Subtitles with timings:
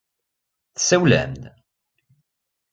[0.77, 1.39] Tsawlem-d?